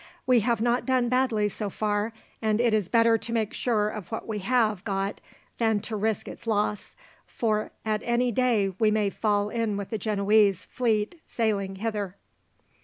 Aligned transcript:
We 0.25 0.39
have 0.39 0.63
not 0.63 0.87
done 0.87 1.09
badly 1.09 1.47
so 1.47 1.69
far, 1.69 2.11
and 2.41 2.59
it 2.59 2.73
is 2.73 2.89
better 2.89 3.19
to 3.19 3.31
make 3.31 3.53
sure 3.53 3.87
of 3.87 4.11
what 4.11 4.27
we 4.27 4.39
have 4.39 4.83
got 4.83 5.21
than 5.59 5.79
to 5.81 5.95
risk 5.95 6.27
its 6.27 6.47
loss, 6.47 6.95
for 7.27 7.69
at 7.85 8.01
any 8.03 8.31
day 8.31 8.73
we 8.79 8.89
may 8.89 9.11
fall 9.11 9.49
in 9.49 9.77
with 9.77 9.91
the 9.91 9.99
Genoese 9.99 10.65
fleet 10.65 11.21
sailing 11.23 11.75
hither." 11.75 12.15